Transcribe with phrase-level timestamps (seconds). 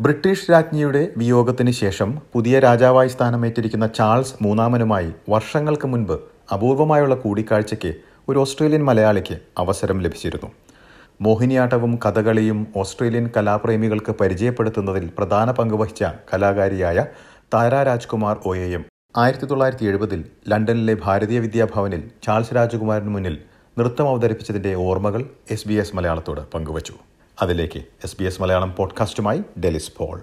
[0.00, 6.14] British രാജ്ഞിയുടെ വിയോഗത്തിന് ശേഷം പുതിയ രാജാവായി സ്ഥാനമേറ്റിരിക്കുന്ന ചാൾസ് മൂന്നാമനുമായി വർഷങ്ങൾക്ക് മുൻപ്
[6.54, 7.90] അപൂർവമായുള്ള കൂടിക്കാഴ്ചയ്ക്ക്
[8.28, 10.50] ഒരു ഓസ്ട്രേലിയൻ മലയാളിക്ക് അവസരം ലഭിച്ചിരുന്നു.
[11.20, 17.06] മോഹിനിയാട്ടവും കഥകളിയും ഓസ്ട്രേലിയൻ കലാപ്രേമികൾക്ക് പരിചയപ്പെടുത്തുന്നതിൽ പ്രധാന പങ്കുവഹിച്ച കലാകാരിയായ
[17.54, 18.84] താര രാജ്കുമാർ ഒയെയും
[19.16, 23.36] ആയിരത്തി തൊള്ളായിരത്തി എഴുപതിൽ ലണ്ടനിലെ ഭാരതീയ വിദ്യാഭവനിൽ ചാൾസ് രാജകുമാരന് മുന്നിൽ
[23.76, 25.24] നൃത്തം അവതരിപ്പിച്ചതിന്റെ ഓർമ്മകൾ
[25.56, 26.96] എസ് ബി എസ് മലയാളത്തോട് പങ്കുവച്ചു.
[27.42, 30.20] അതിലേക്ക് എസ് ബി എസ് മലയാളം പോഡ്കാസ്റ്റുമായി ഡെലിസ് പോൾ.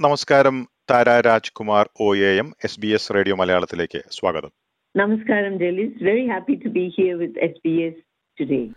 [0.00, 4.50] നമസ്കാരം Tara Rajkumar O A M S B S radio മലയാളത്തിലേക്ക് സ്വാഗതം.
[4.96, 6.04] നമസ്കാരം Delys.
[6.04, 7.96] Very happy to be here with S B S
[8.40, 8.68] today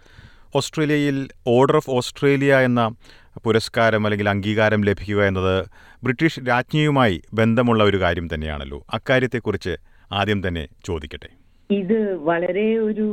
[0.56, 2.96] ഓസ്ട്രേലിയയിൽ ഓർഡർ ഓഫ് ഓസ്ട്രേലിയ എന്ന
[3.44, 5.66] പുരസ്കാരം അല്ലെങ്കിൽ അംഗീകാരം ലഭിക്കുക എന്നത്
[6.04, 8.86] ബ്രിട്ടീഷ് രാജ്ഞിയുമായി ബന്ധമുള്ള ഒരു കാര്യം തന്നെയാണല്ലോ.
[8.94, 9.78] അക്കാര്യത്തെക്കുറിച്ച്
[10.12, 11.30] ആദ്യം തന്നെ ചോദിക്കട്ടെ.
[11.70, 13.08] ഇത് വളരെ ഒരു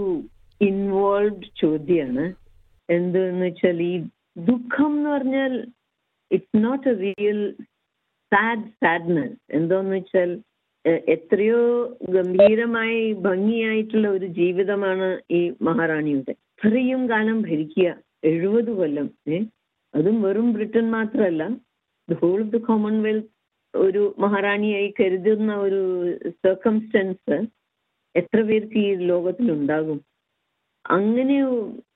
[0.60, 2.24] ഇൻവോൾവ് ചോദ്യമാണ്
[2.88, 3.94] എന്തെന്ന് വെച്ചാൽ ഈ
[4.46, 5.52] ദുഃഖം എന്ന് പറഞ്ഞാൽ
[6.30, 7.38] it's not a real
[8.32, 10.30] sad sadness എന്തോന്ന് വെച്ചാൽ
[11.08, 11.60] എത്രയോ
[12.12, 16.32] ഗംഭീരമായി ഭംഗിയായിട്ടുള്ള ഒരു ജീവിതമാണ് ഈ മഹാറാണിയുടെ.
[16.50, 17.88] ഇത്രയും കാലം ഭരിക്കുക
[18.24, 19.38] എഴുപത് കൊല്ലം ഏ?
[19.94, 21.42] അതും വെറും ബ്രിട്ടൻ മാത്രമല്ല
[22.08, 23.30] the whole of the Commonwealth
[23.74, 25.80] ഒരു മഹാറാണിയായി കരുതുന്ന ഒരു
[26.28, 27.36] സർക്കംസ്റ്റൻസ്
[28.14, 29.98] എത്ര പേർക്ക് ഈ ലോകത്തിലുണ്ടാകും?
[30.84, 31.36] അങ്ങനെ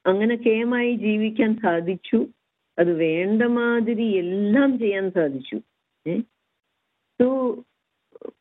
[0.07, 2.19] അങ്ങനെ കേമായി ജീവിക്കാൻ സാധിച്ചു.
[2.79, 5.57] അത് വേണ്ട മാതിരി എല്ലാം ചെയ്യാൻ സാധിച്ചു.
[7.21, 7.27] സോ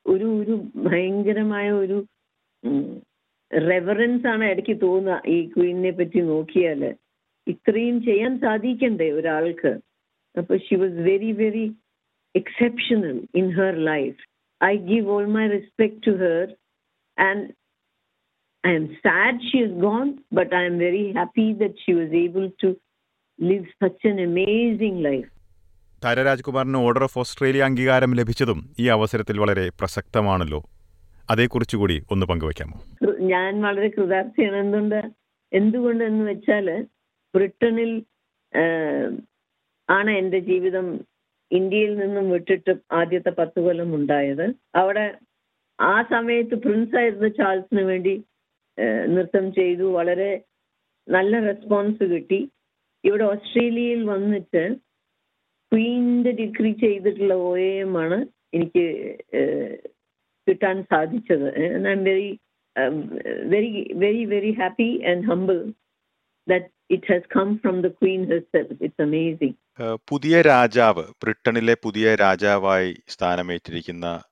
[0.05, 1.97] ഒരു ഒരു ഭയങ്കരമായ ഒരു
[3.51, 6.81] റെവറൻസ് ആണ് ഇടയ്ക്ക് തോന്നുക ഈ ക്വീനിനെ പറ്റി നോക്കിയാൽ
[7.47, 9.71] ഇത്രയും ചെയ്യാൻ സാധിക്കണ്ടേ ഒരാൾക്ക്?
[10.37, 11.65] അപ്പൊ she was very very
[12.35, 14.19] exceptional in her life.
[14.61, 16.41] I give all my respect to her
[17.17, 17.41] and
[18.63, 22.47] I am sad she is gone, but I am very happy that she was able
[22.61, 22.69] to
[23.39, 25.29] live such an amazing life.
[26.03, 30.59] Tara രാജ്കുമാറിന് order of Australia അംഗീകാരം ലഭിച്ചതും ഈ അവസരത്തിൽ വളരെ പ്രസക്തമാണല്ലോ
[31.29, 32.77] അതേക്കുറിച്ച് കൂടി ഒന്ന് പങ്കുവയ്ക്കാമോ
[33.33, 34.99] ഞാൻ വളരെ കൃതാർത്ഥയാണ് എന്തുകൊണ്ട്
[35.51, 36.67] എന്തുകൊണ്ടെന്ന് വെച്ചാൽ
[37.33, 37.91] ബ്രിട്ടനിൽ
[39.89, 40.87] ആണ് എന്റെ ജീവിതം
[41.57, 44.45] ഇന്ത്യയിൽ നിന്നും വിട്ടിട്ട് ആദ്യത്തെ പത്ത് കൊല്ലം ഉണ്ടായത്.
[44.81, 45.05] അവിടെ
[45.79, 48.13] ആ സമയത്ത് പ്രിൻസ് ആയിരുന്ന ചാൾസിന് വേണ്ടി
[49.13, 49.85] നൃത്തം ചെയ്തു.
[49.97, 50.31] വളരെ
[51.07, 52.39] നല്ല റെസ്പോൺസ് കിട്ടി.
[53.03, 54.63] ഇവിടെ ഓസ്ട്രേലിയയിൽ വന്നിട്ട്
[55.71, 57.51] ക്വീന്റെ ഡിഗ്രി ചെയ്തിട്ടുള്ള ഒ
[57.83, 58.17] എം ആണ്
[58.55, 58.85] എനിക്ക്
[60.47, 61.47] കിട്ടാൻ സാധിച്ചത്.
[61.95, 62.29] I'm very
[63.53, 63.71] very
[64.03, 65.57] very very happy and humble
[66.47, 72.95] that it has come from the queen herself it's amazing പുതിയ രാജാവ് ബ്രിട്ടനിലെ പുതിയ രാജാവായി
[73.07, 74.23] സ്ഥാനമേറ്റിരിക്കുന്ന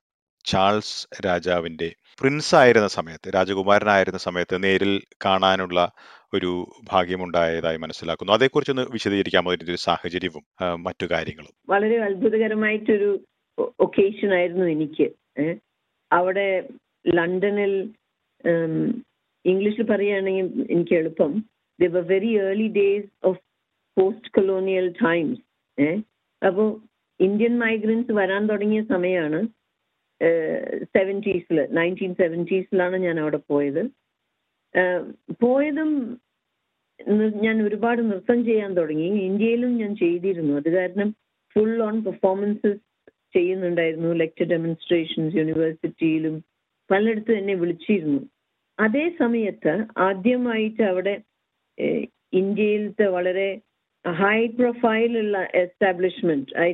[0.45, 5.91] ചാൾസ് രാജാവിന്റെ പ്രിൻസ് ആയിരുന്ന സമയത്ത് രാജകുമാരനായിരുന്ന സമയത്ത് നേരിൽ കാണാനുള്ള
[6.33, 8.33] ഒരു ഭാഗ്യമുണ്ടായതായി മനസ്സിലാക്കുന്നു.
[8.33, 9.51] അതേക്കുറിച്ചൊന്ന് വിശദീകരിക്കാമോ?
[9.51, 10.43] അതിന്റെ ഒരു സാഹചര്യവും
[10.83, 11.53] മറ്റു കാര്യങ്ങളും.
[11.69, 13.19] വളരെ അത്ഭുതകരമായിട്ടൊരു
[13.79, 15.07] ഒക്കേഷൻ ആയിരുന്നു എനിക്ക്.
[16.11, 16.67] അവിടെ
[17.07, 17.93] ലണ്ടനിൽ
[19.45, 21.43] ഇംഗ്ലീഷിൽ പറയുകയാണെങ്കിൽ എനിക്ക് എളുപ്പം.
[21.81, 23.39] The very early days of
[23.99, 25.41] post colonial times
[25.81, 25.89] ഏ?
[26.47, 26.67] അപ്പോൾ
[27.19, 29.39] ഇന്ത്യൻ മൈഗ്രൻസ് വരാൻ തുടങ്ങിയ സമയമാണ്
[30.83, 33.83] സെവന്റീസിൽ നയന്റീൻ സെവന്റീസിലാണ് ഞാൻ അവിടെ പോയത്.
[35.41, 35.91] പോയതും
[37.41, 39.03] ഞാൻ ഒരുപാട് നൃത്തം ചെയ്യാൻ തുടങ്ങി.
[39.03, 40.53] ഇന്ത്യയിലും ഞാൻ ചെയ്തിരുന്നു.
[40.55, 41.15] അത് കാരണം
[41.53, 42.81] ഫുൾ ഓൺ പെർഫോമൻസസ്
[43.35, 44.09] ചെയ്യുന്നുണ്ടായിരുന്നു.
[44.13, 46.35] ലെക്ചർ ഡെമോൺസ്ട്രേഷൻസ് യൂണിവേഴ്സിറ്റിയിലും
[46.91, 48.21] പലയിടത്തും എന്നെ വിളിച്ചിരുന്നു.
[48.79, 51.21] അതേ സമയത്ത് ആദ്യമായിട്ട് അവിടെ
[52.33, 53.49] ഇന്ത്യയിലത്തെ വളരെ
[54.05, 56.69] ഹൈ പ്രൊഫൈലുള്ള എസ്റ്റാബ്ലിഷ്മെന്റ് ഐ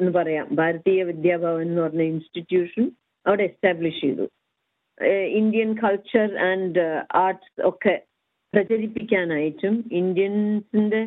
[0.00, 2.84] എന്ന് പറയാം ഭാരതീയ വിദ്യാഭവൻ എന്ന് പറഞ്ഞ ഇൻസ്റ്റിറ്റ്യൂഷൻ
[3.26, 4.24] അവിടെ എസ്റ്റാബ്ലിഷ് ചെയ്തു.
[5.36, 6.84] ഇന്ത്യൻ കൾച്ചർ ആൻഡ്
[7.20, 7.94] ആർട്സ് ഒക്കെ
[8.54, 11.02] പ്രചരിപ്പിക്കാനായിട്ടും ഇന്ത്യൻസിന്റെ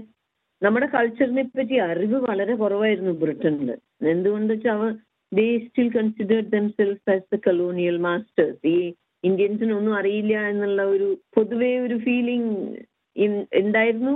[0.62, 3.70] നമ്മുടെ കൾച്ചറിനെ പറ്റി അറിവ് വളരെ കുറവായിരുന്നു ബ്രിട്ടനിൽ
[4.14, 4.92] എന്തുകൊണ്ട് വെച്ചാൽ അവർ
[5.32, 8.80] they still considered themselves as the colonial masters ഈ
[9.24, 12.52] ഇന്ത്യൻസിനൊന്നും അറിയില്ല എന്നുള്ള ഒരു പൊതുവേ ഒരു ഫീലിംഗ്
[13.62, 14.16] ഉണ്ടായിരുന്നു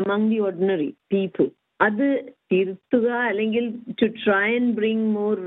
[0.00, 1.46] അമംഗ് ദി ഓർഡിനറി പീപ്പിൾ
[1.86, 2.06] അത്
[2.52, 3.64] തിരുത്തുക അല്ലെങ്കിൽ
[4.00, 5.38] to try and bring more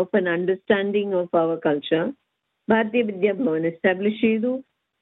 [0.00, 2.04] of an understanding of our culture
[2.68, 4.52] Bharatiya Vidya Bhavan establish ചെയ്തു.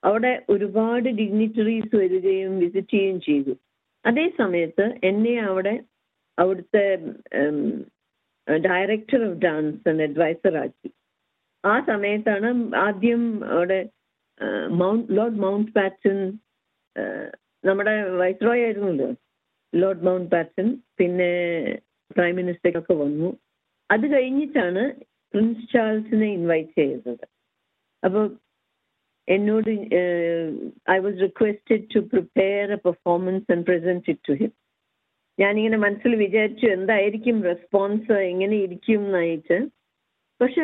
[0.02, 3.52] അവിടെ ഒരുപാട് ഡിഗ്നിറ്ററീസ് വരികയും വിസിറ്റ് ചെയ്യുകയും ചെയ്തു.
[4.04, 5.75] അതേ സമയത്ത് എന്നെ അവിടെ
[6.38, 6.84] അവിടുത്തെ
[8.66, 10.90] director of dance and adviser ആക്കി.
[11.64, 12.50] ആ സമയത്താണ്
[12.87, 13.22] ആദ്യം
[13.54, 13.81] അവിടെ
[14.81, 16.19] മൗണ്ട് ലോർഡ് മൗണ്ട് പാറ്റൺ
[17.69, 19.08] നമ്മുടെ വൈസ്രോയ് ആയിരുന്നല്ലോ.
[19.73, 20.69] ലോർഡ് മൗണ്ട് പാറ്റൺ
[20.99, 21.31] പിന്നെ
[22.17, 23.31] പ്രൈം മിനിസ്റ്ററൊക്കെ വന്നു.
[23.94, 24.82] അത് കഴിഞ്ഞിട്ടാണ്
[25.32, 27.25] പ്രിൻസ് ചാൾസിനെ ഇൻവൈറ്റ് ചെയ്തത്.
[28.02, 28.25] അപ്പോൾ
[29.29, 29.70] എന്നോട്
[30.94, 34.52] I was requested to prepare a performance and present it to him.
[35.38, 39.58] ഞാനിങ്ങനെ മനസ്സിൽ വിചാരിച്ചു എന്തായിരിക്കും റെസ്പോൺസ് എങ്ങനെ ഇരിക്കും എന്നായിട്ട്.
[40.40, 40.62] പക്ഷെ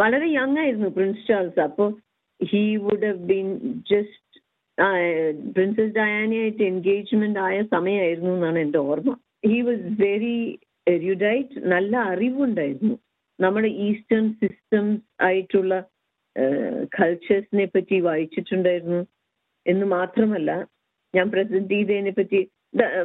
[0.00, 1.60] വളരെ യങ് ആയിരുന്നു പ്രിൻസ് ചാൾസ്.
[1.68, 1.88] അപ്പോൾ
[2.40, 3.48] he would have been
[3.92, 4.25] just
[5.54, 9.12] princess ഡയാനയായിട്ട് engagement ആയ സമയമായിരുന്നു എന്നാണ് എന്റെ ഓർമ്മ.
[9.48, 10.36] ഹി വാസ് വെരി
[10.94, 12.96] എരുഡൈറ്റ് നല്ല അറിവുണ്ടായിരുന്നു.
[13.38, 15.74] നമ്മുടെ ഈസ്റ്റേൺ സിസ്റ്റംസ് ആയിട്ടുള്ള
[16.96, 19.00] കൾച്ചേഴ്സിനെ പറ്റി വായിച്ചിട്ടുണ്ടായിരുന്നു.
[19.66, 20.50] എന്ന് മാത്രമല്ല
[21.14, 22.40] ഞാൻ പ്രസന്റ് ചെയ്തതിനെ പറ്റി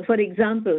[0.07, 0.75] ഫോർ എക്സാമ്പിൾ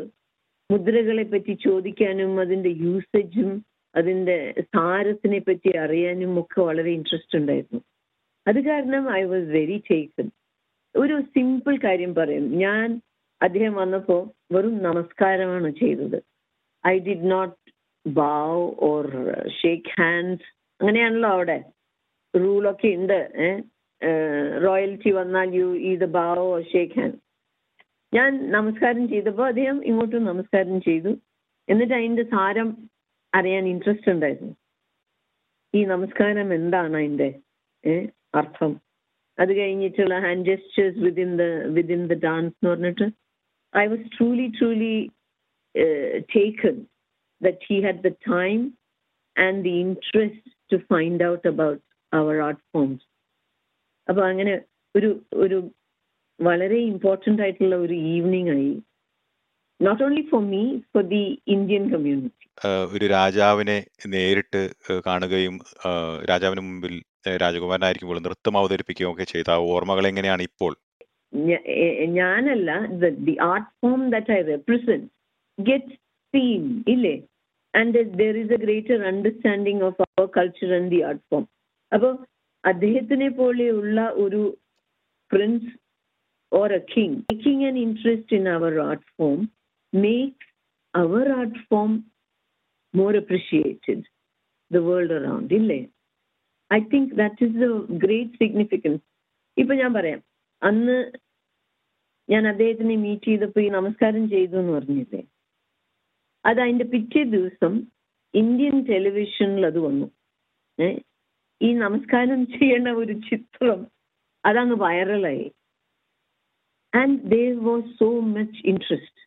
[0.71, 3.50] മുദ്രകളെ പറ്റി ചോദിക്കാനും അതിന്റെ യൂസേജും
[3.95, 4.37] അതിന്റെ
[4.75, 7.81] സാരത്തിനെ പറ്റി അറിയാനും ഒക്കെ വളരെ ഇൻട്രസ്റ്റ് ഉണ്ടായിരുന്നു.
[8.47, 10.29] അത് കാരണം ഐ വാസ് വെരി ടേക്കൺ
[11.00, 12.47] ഒരു സിമ്പിൾ കാര്യം പറയും.
[12.65, 12.87] ഞാൻ
[13.43, 14.23] അദ്ദേഹം വന്നപ്പോൾ
[14.55, 16.19] വെറും നമസ്കാരമാണ് ചെയ്തത്.
[16.87, 17.56] I did not
[18.06, 19.06] bow or
[19.61, 20.49] shake hands
[20.81, 21.59] അങ്ങനെയാണല്ലോ അവിടെ.
[22.35, 23.19] റൂളൊക്കെ ഉണ്ട്.
[24.65, 26.06] റോയൽറ്റി വന്നാൽ യു ഇത്
[26.53, 27.19] ഓർ ഷേക്ക് ഹാൻഡ്
[28.12, 31.12] ഞാൻ നമസ്കാരം ചെയ്തപ്പോൾ അദ്ദേഹം ഇങ്ങോട്ടും നമസ്കാരം ചെയ്തു.
[31.69, 32.69] എന്നിട്ട് അതിന്റെ സാരം
[33.35, 34.55] അറിയാൻ ഇൻട്രസ്റ്റ് ഉണ്ടായിരുന്നു.
[35.75, 37.29] ഈ നമസ്കാരം എന്താണ് അതിന്റെ
[38.35, 38.73] അർത്ഥം?
[39.38, 41.44] അത് കഴിഞ്ഞിട്ടുള്ള hand gestures within the
[41.76, 43.06] within the dance എന്ന് പറഞ്ഞിട്ട്
[43.75, 44.94] I was truly truly
[46.34, 46.76] taken
[47.40, 48.58] that he had the time
[49.37, 50.43] and the interest
[50.73, 51.82] to find out about
[52.12, 53.05] our art forms
[54.08, 54.55] അപ്പൊ അങ്ങനെ
[54.94, 55.58] ഒരു ഒരു
[56.38, 58.73] വളരെ ഇമ്പോർട്ടന്റ് ആയിട്ടുള്ള ഒരു ഈവനിങ് ആയി.
[59.81, 60.62] Not only for me
[60.93, 62.46] for the Indian community
[62.93, 63.76] ഒരു രാജാവിനെ
[64.08, 64.61] നേരിട്ട്
[65.06, 65.55] കാണുകയും
[66.25, 66.94] രാജാവിന് മുമ്പിൽ
[67.27, 70.73] രാജകുമാരനായിരിക്കുമ്പോൾ നൃത്തം അവതരിപ്പിക്കുകയും ഒക്കെ ചെയ്ത ഓർമ്മകൾ എങ്ങനെയാണ് ഇപ്പോൾ?
[72.15, 72.71] ഞാനല്ല
[73.27, 74.11] the art form
[78.95, 81.45] a understanding of our culture and the art form
[81.93, 82.13] അപ്പോൾ
[82.65, 84.59] അദ്ദേഹത്തിനെ പോലെയുള്ള ഒരു
[85.31, 85.71] prince
[86.53, 89.51] or a king, taking an interest in our art form
[89.93, 90.47] makes
[90.95, 92.05] our art form
[92.95, 94.01] more appreciated
[94.71, 95.53] the world around.
[95.53, 95.79] ഇല്ലേ?
[96.75, 97.67] I think that is the
[98.05, 99.03] great significance
[99.57, 100.21] ഇപ്പൊ ഞാൻ പറയാം.
[100.63, 100.97] അന്ന്
[102.29, 105.23] ഞാൻ അദ്ദേഹത്തിനെ മീറ്റ് ചെയ്തപ്പോൾ ഈ നമസ്കാരം ചെയ്തു എന്ന് പറഞ്ഞില്ലേ?
[106.45, 107.73] അത് അതിന്റെ പിറ്റേ ദിവസം
[108.35, 110.07] ഇന്ത്യൻ ടെലിവിഷനിൽ അത് വന്നു.
[111.61, 113.81] ഈ നമസ്കാരം ചെയ്യേണ്ട ഒരു ചിത്രം
[114.45, 115.47] അതങ്ങ് വൈറലായി
[116.93, 119.21] and there was so much interest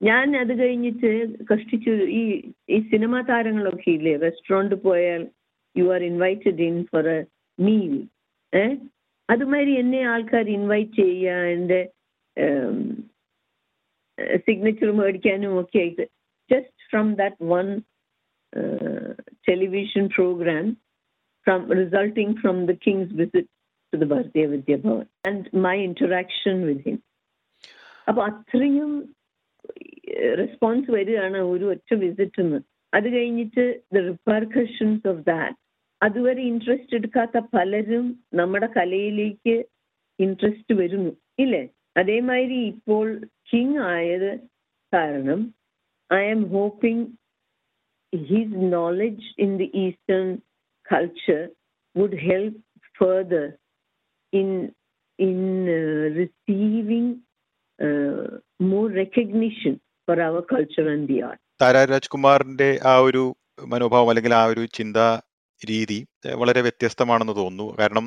[0.00, 1.10] ഞാൻ അത് കഴിഞ്ഞിട്ട്
[1.50, 2.22] കഷ്ടിച്ചു ഈ
[2.70, 4.14] ഈ സിനിമാ താരങ്ങളൊക്കെ ഇല്ലേ?
[4.16, 5.22] റെസ്റ്റോറന്റ് പോയാൽ
[5.76, 7.20] you are invited in for a
[7.58, 7.94] meal
[8.52, 8.64] ഏ
[9.28, 11.80] അതുമാതിരി എന്നെ ആൾക്കാർ ഇൻവൈറ്റ് ചെയ്യുക എന്റെ
[14.46, 16.04] സിഗ്നേച്ചർ മേടിക്കാനും ഒക്കെ ആയിട്ട്.
[16.50, 17.66] Just from that one
[19.48, 20.66] television programme
[21.46, 23.50] from resulting from the king's visit
[23.92, 26.94] to the Bharatiya Vidya Bhavan and my interaction with him.
[28.08, 28.92] അപ്പോൾ അത്രയും
[30.40, 32.58] റെസ്പോൺസ് വരികയാണ് ഒരു ഒറ്റ വിസിറ്റിന്ന്
[32.92, 33.64] അത് കഴിഞ്ഞിട്ട്
[33.94, 35.58] ദ റിപ്പർക്കഷൻസ് ഓഫ് ദാറ്റ്
[36.02, 39.54] അതുവരെ ഇൻട്രസ്റ്റ് എടുക്കാത്ത പലരും നമ്മുടെ കലയിലേക്ക്
[40.18, 41.62] ഇൻട്രസ്റ്റ് വരുന്നു ഇല്ലേ
[41.96, 43.06] അതേമാതിരി ഇപ്പോൾ
[43.50, 44.30] കിങ് ആയത്
[44.92, 45.40] കാരണം
[46.10, 47.06] I am hoping
[48.12, 50.26] his knowledge in the eastern
[50.88, 51.42] culture
[51.96, 52.60] would help
[52.96, 53.46] further
[54.32, 54.50] in
[55.18, 55.40] in
[57.78, 58.28] uh,
[58.62, 59.74] more uh, for recognition
[60.08, 60.16] for
[60.88, 61.40] and art.
[61.60, 63.22] Tara രാജ്കുമാറിന്റെ ആ ഒരു
[63.68, 65.06] മനോഭാവം അല്ലെങ്കിൽ ആ ഒരു ചിന്താ
[65.70, 65.98] രീതി
[66.42, 67.66] വളരെ വ്യത്യസ്തമാണെന്ന് തോന്നുന്നു.
[67.80, 68.06] കാരണം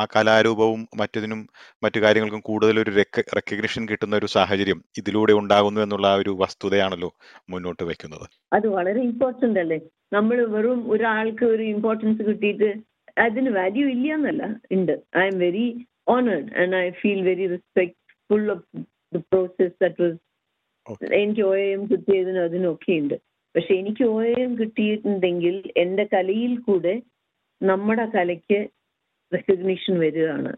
[0.00, 1.40] ആ കലാരൂപവും മറ്റതിനും
[1.84, 2.92] മറ്റു കാര്യങ്ങൾക്കും കൂടുതൽ ഒരു
[3.38, 7.10] റെക്കഗ്നിഷൻ കിട്ടുന്ന ഒരു സാഹചര്യം ഇതിലൂടെ ഉണ്ടാകുന്നു എന്നുള്ള ആ ഒരു വസ്തുതയാണല്ലോ
[7.54, 8.26] മുന്നോട്ട് വെക്കുന്നത്.
[8.56, 9.78] അത് വളരെ ഇമ്പോർട്ടന്റ് അല്ലേ?
[10.12, 12.70] നമ്മൾ വെറും ഒരാൾക്ക് ഒരു ഇമ്പോർട്ടൻസ് കിട്ടിയിട്ട്
[13.26, 14.44] അതിന് വാല്യൂ ഇല്ല എന്നല്ല
[14.76, 14.94] ഉണ്ട്
[15.32, 15.66] I'm very
[16.08, 18.64] honoured and I feel very respectful of
[19.14, 20.18] the process that was
[21.20, 23.16] എനിക്ക് ഒ എം കിട്ടിയതിനും അതിനൊക്കെ ഉണ്ട്.
[23.56, 26.94] പക്ഷെ എനിക്ക് ഒ എം കിട്ടിയിട്ടുണ്ടെങ്കിൽ എന്റെ കലയിൽ കൂടെ
[27.60, 28.58] നമ്മുടെ കലയ്ക്ക്
[29.32, 30.52] റെക്കഗ്നീഷൻ വരികയാണ്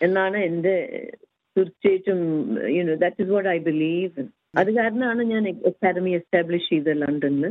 [0.00, 0.76] എന്നാണ് എന്റെ
[1.56, 2.20] തീർച്ചയായിട്ടും
[2.76, 4.22] you know that is what I believe
[4.60, 7.44] അത് കാരണമാണ് ഞാൻ അക്കാദമി എസ്റ്റാബ്ലിഷ് ചെയ്ത ലണ്ടനിൽ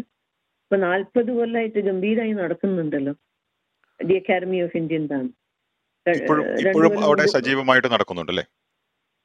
[0.63, 3.13] ഇപ്പൊ നാൽപ്പത് കൊല്ലമായിട്ട് ഗംഭീരമായി നടക്കുന്നുണ്ടല്ലോ.
[4.00, 5.35] The academy of Indian dance
[6.05, 8.45] ഇപ്പോഴും അവിടെ സജീവമായിട്ട് നടക്കുന്നുണ്ടല്ലേ?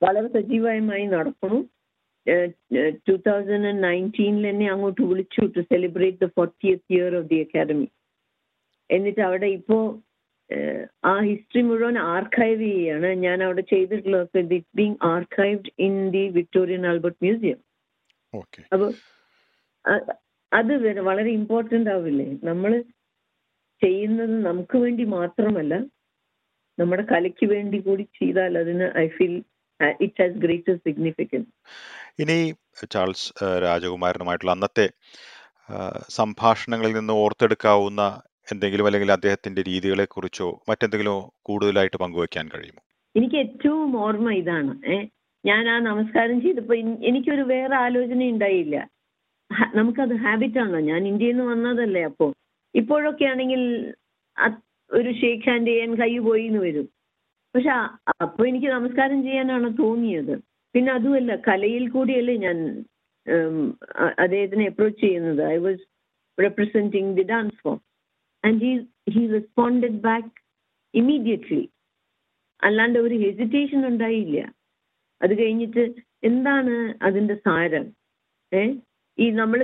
[0.02, 1.58] വളരെ സജീവമായി നടക്കുന്നു.
[3.06, 7.88] ടൂ തൗസൻഡ് നയന്റീനിൽ എന്നെ അങ്ങോട്ട് വിളിച്ചു to celebrate the fortieth year of the academy
[8.90, 9.78] എന്നിട്ട് അവിടെ ഇപ്പോ
[11.10, 13.08] ആ ഹിസ്റ്ററി മുഴുവൻ ആർക്കൈവ് ചെയ്യാണ്.
[13.24, 17.58] ഞാൻ അവിടെ ചെയ്തിട്ടുള്ളത് it being archived in the Victorian Albert museum
[18.72, 18.86] അപ്പൊ
[20.52, 20.72] അത്
[21.08, 22.28] വളരെ ഇമ്പോർട്ടന്റ് ആവില്ലേ?
[22.42, 22.72] നമ്മൾ
[23.82, 25.74] ചെയ്യുന്നത് നമുക്ക് വേണ്ടി മാത്രമല്ല
[26.78, 29.34] നമ്മുടെ കലയ്ക്ക് വേണ്ടി കൂടി ചെയ്താൽ അതിന് I feel
[29.84, 31.48] it has greater significance
[32.22, 32.54] ഇനി
[32.92, 34.88] ചാൾസ് രാജകുമാരനുമായിട്ടുള്ള അന്നത്തെ
[36.08, 42.82] സംഭാഷണങ്ങളിൽ നിന്ന് ഓർത്തെടുക്കാവുന്ന എന്തെങ്കിലും അല്ലെങ്കിൽ അദ്ദേഹത്തിന്റെ രീതികളെ കുറിച്ചോ മറ്റെന്തെങ്കിലും കൂടുതലായിട്ട് പങ്കുവെക്കാൻ കഴിയുമോ?
[43.16, 45.06] എനിക്ക് ഏറ്റവും ഓർമ്മ ഇതാണ്.
[45.46, 48.88] ഞാൻ ആ നമസ്കാരം ചെയ്തപ്പോ ഇൻ- എനിക്കൊരു വേറെ ആലോചന ഉണ്ടായില്ല
[49.74, 50.80] നമുക്കത് ഹാബിറ്റ് ആണോ?
[50.80, 52.34] ഞാൻ ഇന്ത്യയിൽ നിന്ന് വന്നതല്ലേ അപ്പോ.
[52.74, 53.92] ഇപ്പോഴൊക്കെ ആണെങ്കിൽ
[54.90, 56.95] ഒരു ഷേഖ് ഹാൻഡ് ചെയ്യാൻ കൈ പോയിന്ന് വരും.
[57.56, 57.74] പക്ഷെ
[58.24, 60.32] അപ്പൊ എനിക്ക് നമസ്കാരം ചെയ്യാനാണ് തോന്നിയത്.
[60.74, 62.58] പിന്നെ അതുമല്ല കലയിൽ കൂടിയല്ലേ ഞാൻ
[64.18, 65.40] അദ്ദേഹത്തിനെ അപ്രോച്ച് ചെയ്യുന്നത്.
[65.46, 65.82] I was
[66.38, 67.78] representing the dance form
[68.44, 68.72] and he
[69.14, 70.32] he responded back
[70.94, 71.62] immediately
[72.62, 74.38] അല്ലാണ്ട് ഒരു ഹെസിറ്റേഷൻ ഉണ്ടായില്ല.
[75.20, 75.82] അത് കഴിഞ്ഞിട്ട്
[76.22, 77.86] എന്താണ് അതിന്റെ സാരം?
[78.52, 78.62] ഏ?
[79.18, 79.60] ഈ നമ്മൾ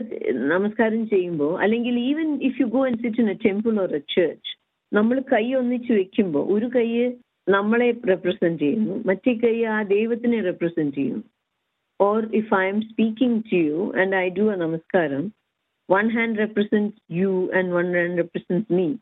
[0.54, 4.52] നമസ്കാരം ചെയ്യുമ്പോൾ അല്ലെങ്കിൽ even if you go and sit in a temple or a church
[4.92, 6.88] നമ്മൾ കൈ ഒന്നിച്ച് വെക്കുമ്പോൾ ഒരു കൈ
[7.48, 9.02] നമ്മളെ റെപ്രസെന്റ് ചെയ്യുന്നു.
[9.06, 11.24] മറ്റേ കൈ ആ ദൈവത്തിനെ റെപ്രസെന്റ് ചെയ്യുന്നു.
[12.00, 15.32] Or if I'm speaking to you and I do a namaskaram
[15.90, 18.94] one hand represent you and one hand represent me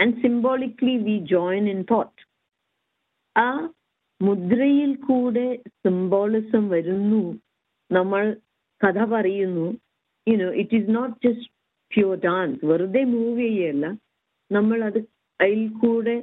[0.00, 2.16] and symbolically we join in thought
[3.36, 3.70] ആ
[4.22, 7.40] മുദ്രയിൽ കൂടെ സിംബോളിസം വരുന്നു.
[7.92, 8.36] നമ്മൾ
[8.84, 9.78] കഥ പറയുന്നു.
[10.28, 11.50] You know it is not just
[11.94, 13.86] pure dance വെറുതെ move ചെയ്യല്ല.
[14.52, 14.98] നമ്മൾ അത്
[15.40, 16.22] അതിൽ കൂടെ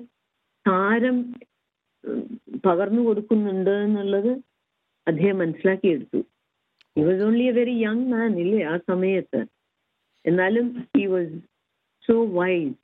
[0.65, 1.33] താരം
[2.65, 4.31] പകർന്നു കൊടുക്കുന്നുണ്ട് എന്നുള്ളത്
[5.07, 6.19] അദ്ദേഹം മനസ്സിലാക്കിയെടുത്തു.
[6.95, 9.41] He was only a very young man ഇല്ലേ ആ സമയത്ത്.
[10.25, 11.35] എന്നാലും he was
[12.07, 12.75] so wise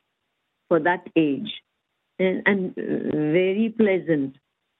[0.71, 1.53] for that age
[2.51, 2.67] and
[3.37, 4.31] very pleasant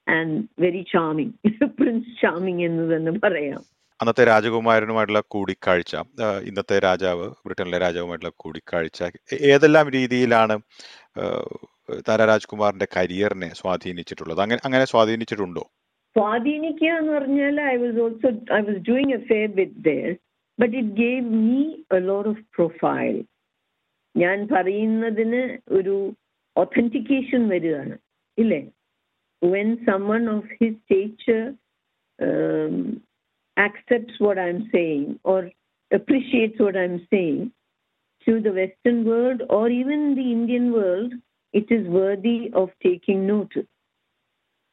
[0.08, 1.34] and very charming
[1.80, 3.62] prince charming എന്ന് തന്നെ പറയാം.
[4.00, 5.96] അന്നത്തെ രാജകുമാരനുമായിട്ടുള്ള കൂടിക്കാഴ്ച
[6.50, 9.02] ഇന്നത്തെ രാജാവ് ബ്രിട്ടനിലെ രാജാവുമായിട്ടുള്ള കൂടിക്കാഴ്ച
[9.52, 10.56] ഏതെല്ലാം രീതിയിലാണ്
[12.08, 14.40] താര രാജ്കുമാറിന്റെ കരിയറിനെ സ്വാധീനിച്ചിട്ടുള്ളത്?
[14.40, 15.64] അങ്ങനെ അങ്ങനെ സ്വാധീനിച്ചിട്ടുണ്ടോ?
[16.16, 20.08] സ്വാധീനിക്കുക എന്ന് പറഞ്ഞാൽ I was also I was doing a fair with there
[20.60, 21.62] but it gave me
[21.98, 23.16] a lot of profile
[24.16, 25.96] ഞാൻ പറയുന്നതിന് ഒരു
[26.56, 27.98] ഒത്തന്റിക്കേഷൻ വരികയാണ്
[28.38, 28.62] ഇല്ലേ?
[29.44, 31.42] When someone of his stature
[33.58, 35.40] accepts what I'm saying or
[35.92, 37.40] appreciates what I'm saying
[38.28, 41.12] to the Western world or even the Indian world,
[41.54, 43.62] it is worthy of taking note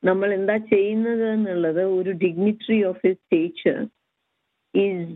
[0.02, 3.76] നമ്മൾ എന്താ ചെയ്യുന്നത് എന്നുള്ളത് ഒരു dignitary of his stature
[4.74, 5.06] is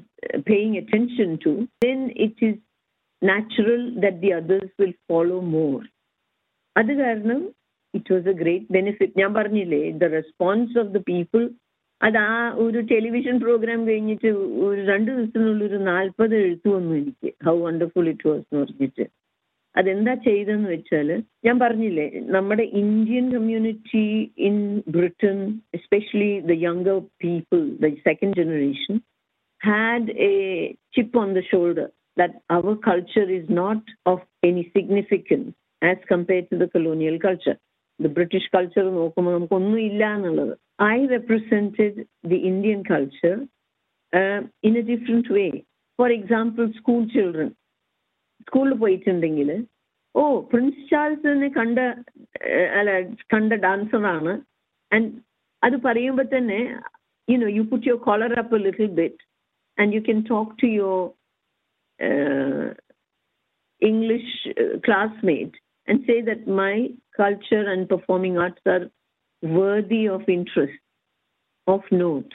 [0.48, 1.52] paying attention to
[1.84, 2.60] then it is
[3.22, 5.78] natural that the others will follow more
[6.76, 7.40] അത് കാരണം
[7.94, 11.42] it was a great benefit ഞാൻ പറഞ്ഞില്ലേ the response of the people
[12.00, 12.30] അത് ആ
[12.62, 14.28] ഒരു ടെലിവിഷൻ പ്രോഗ്രാം കഴിഞ്ഞിട്ട്
[14.66, 17.30] ഒരു രണ്ട് ദിവസത്തിനുള്ളിൽ ഒരു നാൽപ്പത് എഴുത്തു വന്നു എനിക്ക്.
[17.46, 19.04] ഹൗ വണ്ടർഫുൾ ഇറ്റ് വാസ് എന്ന് പറഞ്ഞിട്ട്.
[19.74, 21.08] അതെന്താ ചെയ്തെന്ന് വെച്ചാൽ
[21.46, 24.04] ഞാൻ പറഞ്ഞില്ലേ നമ്മുടെ Indian community
[24.48, 24.56] in
[24.96, 25.38] Britain
[25.78, 28.96] especially the younger people the second generation
[29.60, 30.32] had a
[30.96, 35.46] chip on the shoulder that our culture is not of any significance
[35.82, 37.54] as compared to the colonial culture.
[38.00, 40.52] The British culture നോക്കുമ്പോൾ നമുക്കൊന്നും ഇല്ല എന്നുള്ളത്.
[40.88, 43.34] I represented the Indian culture
[44.62, 45.46] in a different way
[45.98, 47.50] for example school children
[48.42, 49.50] സ്കൂളിൽ പോയിട്ടുണ്ടെങ്കിൽ
[50.14, 51.78] ഓ Prince ചാൾസിനെ കണ്ട
[52.50, 52.90] ഏഹ്, അല്ല
[53.32, 54.32] കണ്ട ഡാൻസറാണ്
[54.92, 55.10] and
[55.62, 56.60] അത് പറയുമ്പോൾ തന്നെ
[57.28, 59.22] you know you put your collar up a little bit
[59.78, 61.02] and you can talk to your
[61.98, 62.68] uh,
[63.82, 65.54] English uh, classmate
[65.88, 66.74] and say that my
[67.16, 68.84] culture and performing arts are
[69.42, 70.78] worthy of interest,
[71.66, 72.32] of note.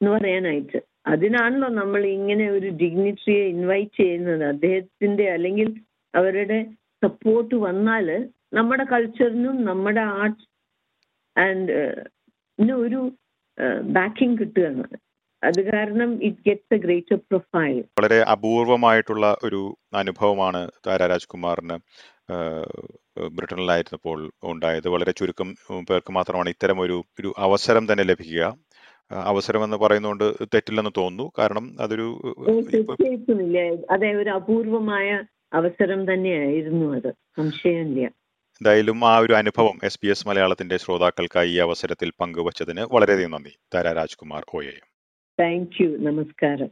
[0.00, 0.78] എന്ന് പറയാനായിട്ട്
[1.12, 4.44] അതിനാണല്ലോ നമ്മൾ ഇങ്ങനെ ഒരു ഡിഗ്നിറ്ററിയെ invite ചെയ്യുന്നത്.
[4.52, 5.68] അദ്ദേഹത്തിന്റെ അല്ലെങ്കിൽ
[6.14, 6.58] അവരുടെ
[7.04, 8.06] സപ്പോർട്ട് വന്നാൽ
[8.58, 10.46] നമ്മുടെ കൾച്ചറിനും നമ്മുടെ ആർട്സ്
[11.36, 11.76] ആൻഡ്
[12.84, 13.00] ഒരു
[13.96, 14.86] ബാക്കിംഗ് കിട്ടുകയാണ്.
[15.42, 19.60] അത് കാരണം it gets a greater profile വളരെ അപൂർവമായിട്ടുള്ള ഒരു
[19.94, 21.76] അനുഭവമാണ് താര രാജ്കുമാറിന്
[23.36, 24.88] ബ്രിട്ടനിലായിരുന്നപ്പോൾ ഉണ്ടായത്.
[24.94, 25.48] വളരെ ചുരുക്കം
[25.90, 28.44] പേർക്ക് മാത്രമാണ് ഇത്തരം ഒരു ഒരു അവസരം തന്നെ ലഭിക്കുക.
[29.12, 31.32] അവസരം എന്ന് പറയുന്നതുകൊണ്ട് തെറ്റില്ലെന്ന് തോന്നുന്നു.
[31.38, 32.36] കാരണം അതൊരു
[33.90, 35.22] അതെ ഒരു അപൂർവമായ
[35.52, 37.10] അവസരം തന്നെയായിരുന്നു അത്.
[37.10, 38.04] സംശയമില്ല.
[38.60, 43.50] എന്തായാലും ആ ഒരു അനുഭവം എസ് പി എസ് മലയാളത്തിന്റെ ശ്രോതാക്കൾക്കായി ഈ അവസരത്തിൽ പങ്കുവച്ചതിന് വളരെയധികം നന്ദി.
[43.74, 44.72] Tara Rajkumar O A.
[45.40, 45.88] Thank you.
[45.98, 46.70] നമസ്കാരം.